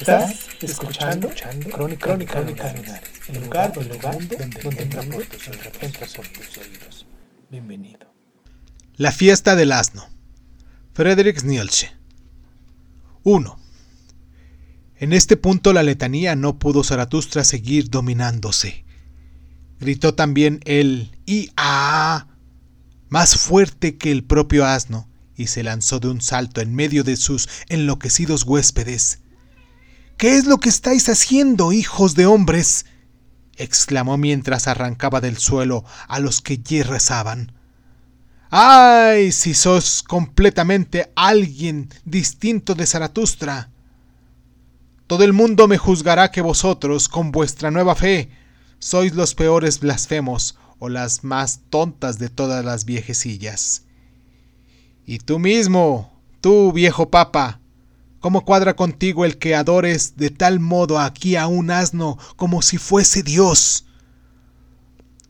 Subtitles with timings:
[0.00, 5.48] Estás escuchando, Crónica, Crónica, Crónica Lunares, el lugar, el lugar donde, donde entra por tus
[5.48, 7.06] oídos, entra por tus oídos.
[7.50, 8.14] Bienvenido.
[8.96, 10.06] La fiesta del asno.
[10.94, 11.90] Friedrich Nietzsche.
[13.24, 13.58] 1.
[14.98, 18.84] En este punto la letanía no pudo Zaratustra seguir dominándose.
[19.80, 22.28] Gritó también el ¡Ia!
[23.08, 27.16] más fuerte que el propio asno, y se lanzó de un salto en medio de
[27.16, 29.22] sus enloquecidos huéspedes.
[30.18, 32.86] ¿Qué es lo que estáis haciendo, hijos de hombres?
[33.56, 37.52] exclamó mientras arrancaba del suelo a los que allí rezaban.
[38.50, 39.30] ¡Ay!
[39.30, 43.70] si sos completamente alguien distinto de Zaratustra.
[45.06, 48.28] Todo el mundo me juzgará que vosotros, con vuestra nueva fe,
[48.80, 53.84] sois los peores blasfemos o las más tontas de todas las viejecillas.
[55.06, 57.60] Y tú mismo, tú viejo papa,
[58.20, 62.78] ¿cómo cuadra contigo el que adores de tal modo aquí a un asno como si
[62.78, 63.86] fuese Dios?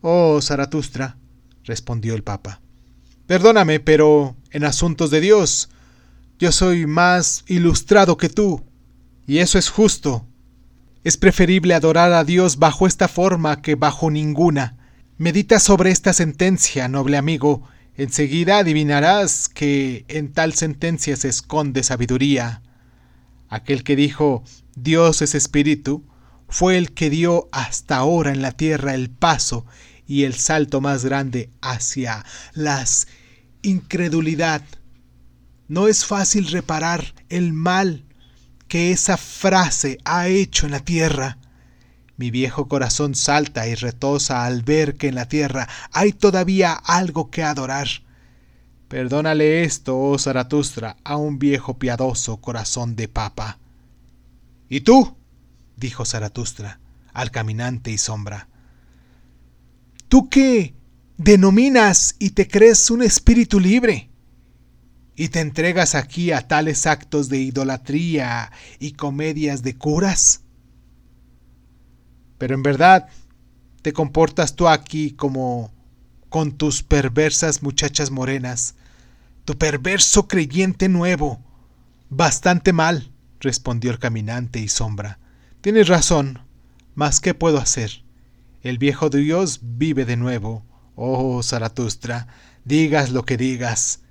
[0.01, 1.17] Oh, Zaratustra,
[1.63, 2.61] respondió el papa,
[3.27, 5.69] perdóname, pero en asuntos de Dios,
[6.39, 8.63] yo soy más ilustrado que tú,
[9.27, 10.25] y eso es justo.
[11.03, 14.77] Es preferible adorar a Dios bajo esta forma que bajo ninguna.
[15.17, 17.63] Medita sobre esta sentencia, noble amigo,
[17.95, 22.61] enseguida adivinarás que en tal sentencia se esconde sabiduría.
[23.49, 24.43] Aquel que dijo
[24.75, 26.05] Dios es espíritu
[26.47, 29.65] fue el que dio hasta ahora en la tierra el paso
[30.07, 33.07] y el salto más grande hacia las
[33.61, 34.63] incredulidad.
[35.67, 38.05] No es fácil reparar el mal
[38.67, 41.37] que esa frase ha hecho en la tierra.
[42.17, 47.29] Mi viejo corazón salta y retosa al ver que en la tierra hay todavía algo
[47.29, 47.87] que adorar.
[48.89, 53.59] Perdónale esto, oh Zaratustra, a un viejo piadoso corazón de papa.
[54.67, 55.15] ¿Y tú?
[55.77, 56.79] dijo Zaratustra
[57.13, 58.47] al caminante y sombra.
[60.07, 60.73] ¿Tú qué
[61.17, 64.09] denominas y te crees un espíritu libre?
[65.15, 70.41] ¿Y te entregas aquí a tales actos de idolatría y comedias de curas?
[72.39, 73.07] Pero en verdad,
[73.83, 75.71] te comportas tú aquí como
[76.29, 78.75] con tus perversas muchachas morenas,
[79.45, 81.41] tu perverso creyente nuevo.
[82.09, 85.19] Bastante mal, respondió el caminante y sombra.
[85.61, 86.39] Tienes razón,
[86.95, 88.03] mas ¿qué puedo hacer?
[88.61, 90.63] El viejo Dios vive de nuevo.
[90.95, 92.27] Oh, Zaratustra,
[92.63, 94.01] digas lo que digas.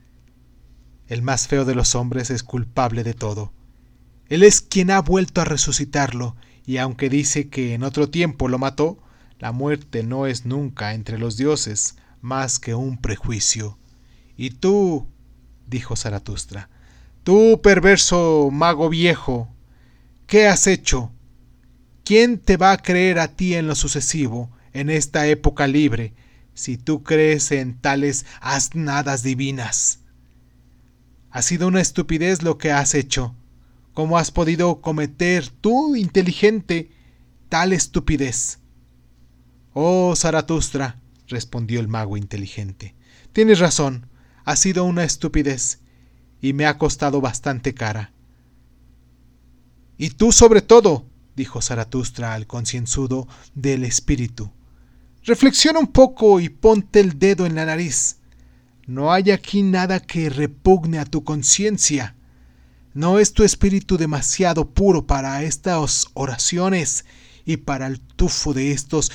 [1.06, 3.52] El más feo de los hombres es culpable de todo.
[4.28, 6.36] Él es quien ha vuelto a resucitarlo,
[6.66, 8.98] y aunque dice que en otro tiempo lo mató,
[9.38, 13.78] la muerte no es nunca entre los dioses más que un prejuicio.
[14.36, 15.08] Y tú,
[15.66, 16.68] dijo Zaratustra,
[17.24, 19.48] tú perverso mago viejo,
[20.26, 21.12] ¿qué has hecho?
[22.04, 26.14] ¿Quién te va a creer a ti en lo sucesivo, en esta época libre,
[26.54, 30.00] si tú crees en tales asnadas divinas?
[31.30, 33.34] Ha sido una estupidez lo que has hecho.
[33.92, 36.90] ¿Cómo has podido cometer tú, inteligente,
[37.48, 38.60] tal estupidez?
[39.74, 42.94] Oh, Zaratustra, respondió el mago inteligente,
[43.32, 44.06] tienes razón,
[44.44, 45.80] ha sido una estupidez,
[46.40, 48.12] y me ha costado bastante cara.
[49.96, 54.52] Y tú sobre todo, dijo Zaratustra al concienzudo del espíritu,
[55.24, 58.16] reflexiona un poco y ponte el dedo en la nariz.
[58.86, 62.14] No hay aquí nada que repugne a tu conciencia.
[62.94, 67.04] ¿No es tu espíritu demasiado puro para estas oraciones
[67.44, 69.12] y para el tufo de estos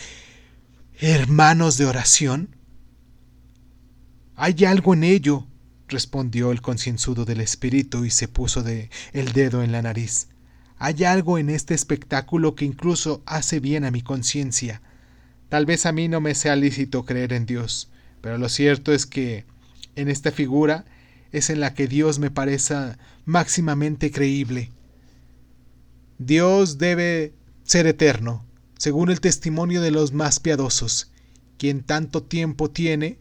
[1.11, 2.55] hermanos de oración?
[4.35, 5.45] Hay algo en ello,
[5.89, 10.29] respondió el concienzudo del espíritu y se puso el dedo en la nariz.
[10.77, 14.81] Hay algo en este espectáculo que incluso hace bien a mi conciencia.
[15.49, 17.89] Tal vez a mí no me sea lícito creer en Dios,
[18.21, 19.45] pero lo cierto es que
[19.97, 20.85] en esta figura
[21.33, 22.75] es en la que Dios me parece
[23.25, 24.71] máximamente creíble.
[26.17, 27.33] Dios debe
[27.65, 28.45] ser eterno,
[28.83, 31.09] según el testimonio de los más piadosos.
[31.57, 33.17] Quien tanto tiempo tiene,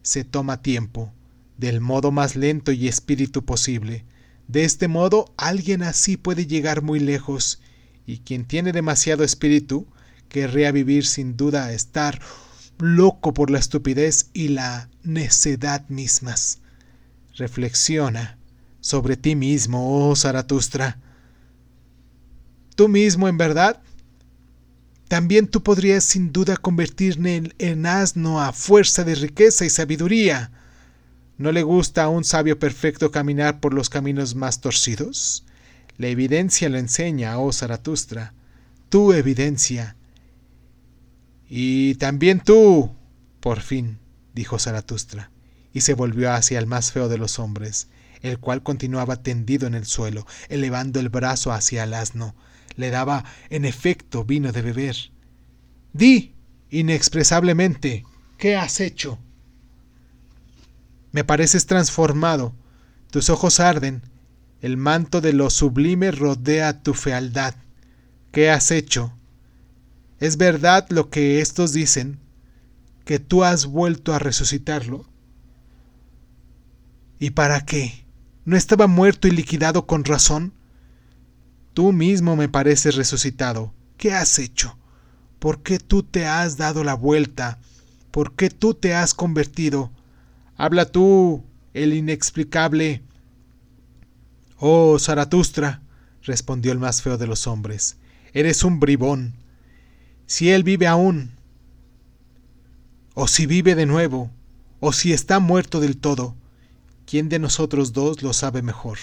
[0.00, 1.12] se toma tiempo.
[1.58, 4.06] del modo más lento y espíritu posible.
[4.48, 7.60] De este modo, alguien así puede llegar muy lejos,
[8.06, 9.86] y quien tiene demasiado espíritu,
[10.30, 12.18] querría vivir sin duda a estar
[12.78, 16.60] loco por la estupidez y la necedad mismas.
[17.36, 18.38] Reflexiona
[18.80, 20.98] sobre ti mismo, oh Zaratustra.
[22.74, 23.82] Tú mismo, en verdad,
[25.12, 30.50] también tú podrías sin duda convertirte en, asno a fuerza de riqueza y sabiduría.
[31.36, 35.44] ¿No le gusta a un sabio perfecto caminar por los caminos más torcidos?
[35.98, 38.32] La evidencia lo enseña, oh Zaratustra.
[38.88, 39.96] Tu evidencia.
[41.46, 42.90] Y también tú.
[43.40, 43.98] Por fin,
[44.34, 45.30] dijo Zaratustra,
[45.74, 47.88] y se volvió hacia el más feo de los hombres,
[48.22, 52.34] el cual continuaba tendido en el suelo, elevando el brazo hacia el asno.
[52.76, 54.96] Le daba, en efecto, vino de beber.
[55.92, 56.34] Di,
[56.70, 58.04] inexpresablemente,
[58.38, 59.18] ¿qué has hecho?
[61.12, 62.54] Me pareces transformado,
[63.10, 64.02] tus ojos arden,
[64.62, 67.54] el manto de lo sublime rodea tu fealdad.
[68.30, 69.12] ¿Qué has hecho?
[70.20, 72.18] ¿Es verdad lo que estos dicen?
[73.04, 75.04] ¿Que tú has vuelto a resucitarlo?
[77.18, 78.06] ¿Y para qué?
[78.44, 80.52] ¿No estaba muerto y liquidado con razón?
[81.74, 83.72] Tú mismo me pareces resucitado.
[83.96, 84.76] ¿Qué has hecho?
[85.38, 87.58] ¿Por qué tú te has dado la vuelta?
[88.10, 89.90] ¿Por qué tú te has convertido?
[90.56, 93.02] Habla tú, el inexplicable.
[94.58, 95.82] Oh, Zaratustra,
[96.22, 97.96] respondió el más feo de los hombres,
[98.32, 99.34] eres un bribón
[100.32, 101.32] si él vive aún,
[103.12, 104.30] o si vive de nuevo,
[104.80, 106.34] o si está muerto del todo,
[107.04, 108.96] ¿quién de nosotros dos lo sabe mejor?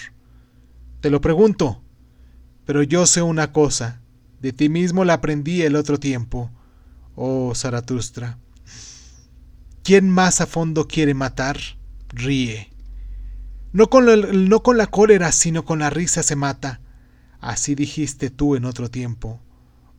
[1.00, 1.82] Te lo pregunto,
[2.64, 4.00] pero yo sé una cosa,
[4.40, 6.50] de ti mismo la aprendí el otro tiempo,
[7.14, 8.38] oh Zaratustra.
[9.82, 11.58] ¿Quién más a fondo quiere matar?
[12.08, 12.70] Ríe.
[13.72, 16.80] No con, no con la cólera, sino con la risa se mata.
[17.40, 19.40] Así dijiste tú en otro tiempo.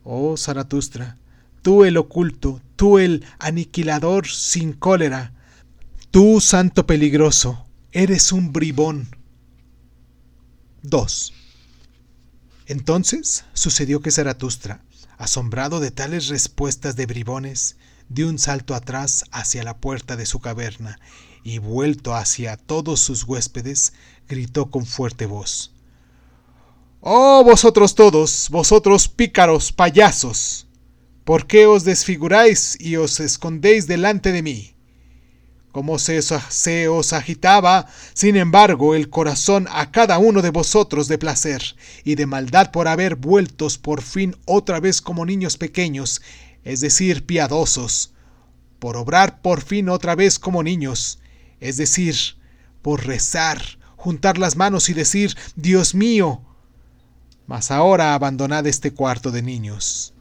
[0.04, 1.18] Oh Zaratustra,
[1.62, 5.32] tú el oculto, tú el aniquilador sin cólera,
[6.10, 9.08] tú santo peligroso, eres un bribón.
[10.82, 11.32] 2.
[12.66, 14.82] Entonces sucedió que Zaratustra,
[15.18, 17.76] asombrado de tales respuestas de bribones,
[18.08, 20.98] dio un salto atrás hacia la puerta de su caverna
[21.44, 23.94] y vuelto hacia todos sus huéspedes,
[24.28, 25.72] gritó con fuerte voz.
[27.00, 30.68] Oh vosotros todos, vosotros pícaros payasos,
[31.24, 34.71] ¿por qué os desfiguráis y os escondéis delante de mí?
[35.72, 41.16] Como se, se, os agitaba, sin embargo, el corazón a cada uno de vosotros de
[41.16, 41.62] placer
[42.04, 46.20] y de maldad por haber vueltos por fin otra vez como niños pequeños,
[46.62, 48.12] es decir, piadosos,
[48.78, 51.18] por obrar por fin otra vez como niños,
[51.60, 52.16] es decir,
[52.82, 53.62] por rezar,
[53.96, 56.42] juntar las manos y decir, Dios mío,
[57.46, 60.12] mas ahora abandonad este cuarto de niños,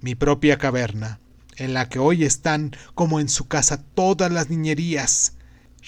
[0.00, 1.20] mi propia caverna,
[1.56, 5.34] en la que hoy están como en su casa todas las niñerías.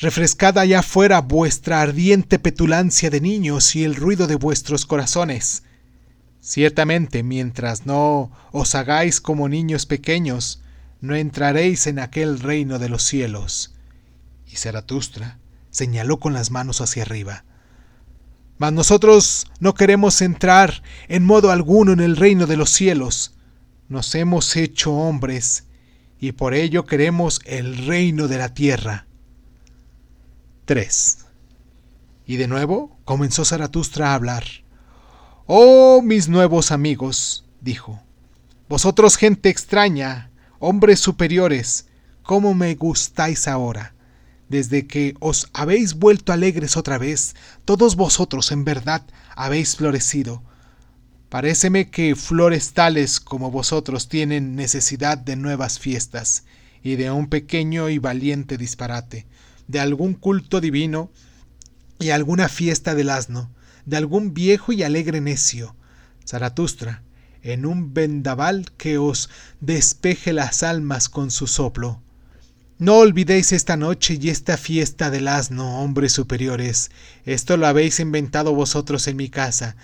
[0.00, 5.62] Refrescad allá afuera vuestra ardiente petulancia de niños y el ruido de vuestros corazones.
[6.40, 10.61] Ciertamente, mientras no os hagáis como niños pequeños,
[11.00, 13.75] no entraréis en aquel reino de los cielos.
[14.46, 15.38] Y Zaratustra
[15.70, 17.44] señaló con las manos hacia arriba.
[18.58, 23.34] Mas nosotros no queremos entrar en modo alguno en el reino de los cielos.
[23.95, 25.67] Nos hemos hecho hombres
[26.19, 29.07] y por ello queremos el reino de la tierra.
[30.65, 31.19] 3.
[32.27, 34.43] Y de nuevo comenzó Zaratustra a hablar.
[35.47, 38.03] Oh, mis nuevos amigos, dijo,
[38.69, 41.87] vosotros gente extraña, hombres superiores,
[42.25, 43.95] ¿cómo me gustáis ahora?
[44.49, 49.03] desde que os habéis vuelto alegres otra vez, todos vosotros en verdad
[49.37, 50.43] habéis florecido.
[51.28, 56.45] Paréceme que flores tales como vosotros tienen necesidad de nuevas fiestas,
[56.83, 59.26] y de un pequeño y valiente disparate,
[59.66, 61.11] de algún culto divino
[61.99, 63.50] y alguna fiesta del asno,
[63.87, 65.75] de algún viejo y alegre necio,
[66.26, 67.02] Zaratustra,
[67.43, 72.02] en un vendaval que os despeje las almas con su soplo,
[72.76, 76.90] no olvidéis esta noche y esta fiesta del asno, hombres superiores.
[77.25, 79.76] Esto lo habéis inventado vosotros en mi casa,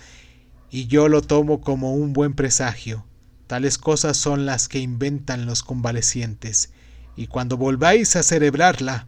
[0.71, 3.05] y yo lo tomo como un buen presagio.
[3.47, 6.71] Tales cosas son las que inventan los convalecientes.
[7.17, 9.07] Y cuando volváis a celebrarla,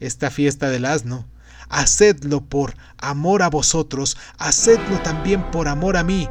[0.00, 1.24] esta fiesta del asno,
[1.68, 6.28] hacedlo por amor a vosotros, hacedlo también por amor a mí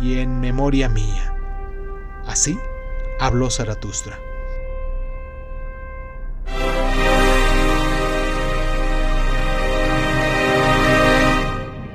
[0.00, 1.34] y en memoria mía.
[2.26, 2.58] Así
[3.20, 4.27] habló Zaratustra.